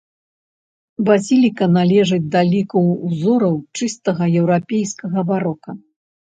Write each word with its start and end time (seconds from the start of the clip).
Базіліка 1.09 1.67
належыць 1.75 2.27
да 2.37 2.41
ліку 2.51 2.83
ўзораў 3.07 3.55
чыстага 3.77 4.23
еўрапейскага 4.43 5.19
барока. 5.33 5.71